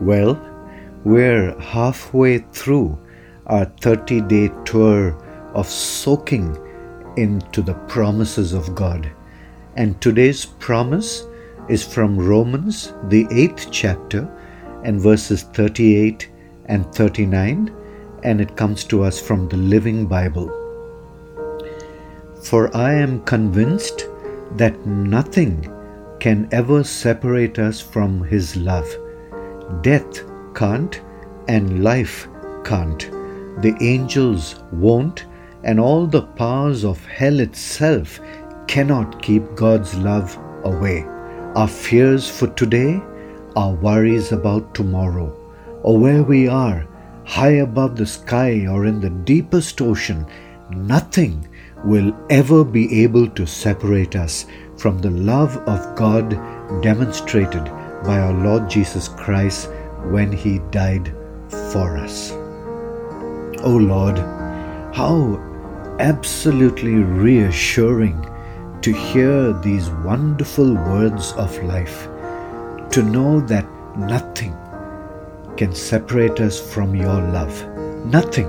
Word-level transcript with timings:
Well, 0.00 0.40
we're 1.04 1.58
halfway 1.58 2.38
through 2.38 2.98
our 3.46 3.64
30 3.80 4.20
day 4.22 4.50
tour 4.64 5.16
of 5.54 5.66
soaking 5.66 6.56
into 7.16 7.62
the 7.62 7.74
promises 7.88 8.52
of 8.52 8.76
God. 8.76 9.10
And 9.74 10.00
today's 10.00 10.46
promise 10.46 11.26
is 11.68 11.84
from 11.84 12.16
Romans, 12.16 12.92
the 13.08 13.24
8th 13.26 13.68
chapter, 13.72 14.28
and 14.84 15.00
verses 15.00 15.42
38 15.42 16.30
and 16.66 16.86
39, 16.94 17.74
and 18.22 18.40
it 18.40 18.56
comes 18.56 18.84
to 18.84 19.02
us 19.02 19.20
from 19.20 19.48
the 19.48 19.56
Living 19.56 20.06
Bible. 20.06 20.48
For 22.44 22.74
I 22.76 22.94
am 22.94 23.22
convinced 23.24 24.06
that 24.52 24.86
nothing 24.86 25.72
can 26.20 26.48
ever 26.52 26.84
separate 26.84 27.58
us 27.58 27.80
from 27.80 28.22
His 28.22 28.54
love. 28.54 28.88
Death 29.82 30.24
can't, 30.54 31.00
and 31.46 31.82
life 31.84 32.28
can't. 32.64 33.10
The 33.62 33.76
angels 33.80 34.56
won't, 34.72 35.26
and 35.64 35.78
all 35.80 36.06
the 36.06 36.22
powers 36.22 36.84
of 36.84 37.04
hell 37.06 37.40
itself 37.40 38.20
cannot 38.66 39.22
keep 39.22 39.54
God's 39.54 39.94
love 39.96 40.38
away. 40.64 41.04
Our 41.54 41.68
fears 41.68 42.28
for 42.28 42.46
today, 42.48 43.00
our 43.56 43.74
worries 43.74 44.32
about 44.32 44.74
tomorrow, 44.74 45.34
or 45.82 45.98
where 45.98 46.22
we 46.22 46.48
are, 46.48 46.86
high 47.24 47.58
above 47.62 47.96
the 47.96 48.06
sky 48.06 48.66
or 48.66 48.86
in 48.86 49.00
the 49.00 49.10
deepest 49.10 49.80
ocean, 49.80 50.26
nothing 50.70 51.48
will 51.84 52.14
ever 52.30 52.64
be 52.64 53.02
able 53.02 53.28
to 53.28 53.46
separate 53.46 54.16
us 54.16 54.46
from 54.76 54.98
the 54.98 55.10
love 55.10 55.56
of 55.68 55.96
God 55.96 56.30
demonstrated 56.82 57.66
by 58.04 58.18
our 58.18 58.32
Lord 58.32 58.68
Jesus 58.70 59.08
Christ 59.08 59.70
when 60.04 60.32
He 60.32 60.58
died 60.70 61.14
for 61.72 61.96
us. 61.96 62.32
Oh 63.62 63.78
Lord, 63.80 64.18
how 64.94 65.36
absolutely 65.98 66.94
reassuring 66.94 68.24
to 68.82 68.92
hear 68.92 69.52
these 69.52 69.90
wonderful 69.90 70.74
words 70.74 71.32
of 71.32 71.62
life, 71.64 72.08
to 72.90 73.02
know 73.02 73.40
that 73.40 73.66
nothing 73.96 74.56
can 75.56 75.74
separate 75.74 76.38
us 76.40 76.60
from 76.60 76.94
your 76.94 77.20
love. 77.32 77.66
Nothing. 78.06 78.48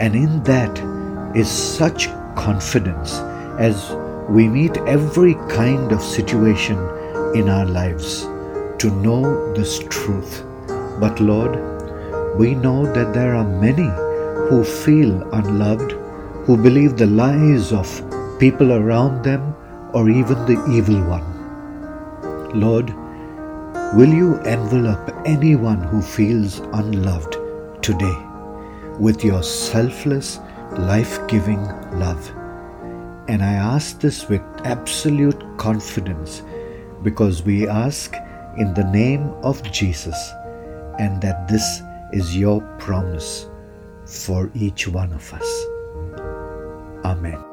And 0.00 0.16
in 0.16 0.42
that 0.44 1.36
is 1.36 1.48
such 1.48 2.08
confidence 2.34 3.18
as 3.58 3.92
we 4.30 4.48
meet 4.48 4.78
every 4.78 5.34
kind 5.50 5.92
of 5.92 6.02
situation 6.02 6.78
in 7.34 7.50
our 7.50 7.66
lives 7.66 8.26
to 8.82 8.90
know 8.90 9.54
this 9.54 9.78
truth. 9.90 10.44
But 10.98 11.20
Lord, 11.20 11.52
we 12.36 12.54
know 12.56 12.84
that 12.92 13.14
there 13.14 13.36
are 13.36 13.44
many 13.44 13.88
who 14.48 14.64
feel 14.64 15.22
unloved, 15.32 15.92
who 16.46 16.56
believe 16.56 16.96
the 16.96 17.06
lies 17.06 17.72
of 17.72 17.88
people 18.40 18.72
around 18.72 19.22
them 19.22 19.54
or 19.92 20.10
even 20.10 20.46
the 20.46 20.58
evil 20.68 21.00
one. 21.04 21.28
Lord, 22.58 22.92
will 23.94 24.12
you 24.12 24.38
envelop 24.40 25.14
anyone 25.24 25.80
who 25.82 26.02
feels 26.02 26.58
unloved 26.72 27.36
today 27.82 28.16
with 28.98 29.22
your 29.22 29.44
selfless, 29.44 30.40
life 30.72 31.24
giving 31.28 31.62
love? 32.00 32.28
And 33.28 33.44
I 33.44 33.52
ask 33.52 34.00
this 34.00 34.28
with 34.28 34.42
absolute 34.64 35.40
confidence 35.56 36.42
because 37.04 37.44
we 37.44 37.68
ask 37.68 38.16
in 38.56 38.74
the 38.74 38.84
name 38.84 39.28
of 39.42 39.62
Jesus 39.72 40.16
and 40.98 41.20
that 41.22 41.48
this 41.48 41.82
is 42.12 42.36
your 42.36 42.60
promise 42.78 43.48
for 44.06 44.50
each 44.54 44.86
one 44.88 45.12
of 45.12 45.32
us. 45.32 45.66
Amen. 47.04 47.51